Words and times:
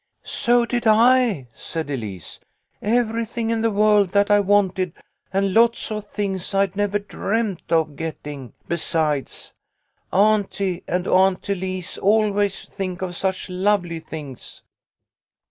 "So 0.45 0.65
did 0.65 0.87
I," 0.87 1.45
said 1.53 1.91
Elise." 1.91 2.39
Everything 2.81 3.51
in 3.51 3.61
the 3.61 3.69
world 3.69 4.09
that 4.13 4.31
I 4.31 4.39
wanted, 4.39 4.93
and 5.31 5.53
lots 5.53 5.91
of 5.91 6.07
things 6.07 6.55
I'd 6.55 6.75
never 6.75 6.97
dreamed 6.97 7.61
of 7.69 7.95
getting, 7.95 8.53
besides. 8.67 9.53
Auntie 10.11 10.83
and 10.87 11.05
Aunt 11.05 11.47
Elise 11.47 11.99
always 11.99 12.65
think 12.65 13.03
of 13.03 13.15
such 13.15 13.47
lovely 13.47 13.99
things." 13.99 14.63